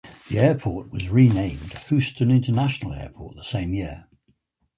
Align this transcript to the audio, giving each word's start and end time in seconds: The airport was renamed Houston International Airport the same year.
The 0.29 0.39
airport 0.39 0.89
was 0.89 1.09
renamed 1.09 1.73
Houston 1.89 2.31
International 2.31 2.93
Airport 2.95 3.35
the 3.35 3.43
same 3.43 3.71
year. 3.75 4.07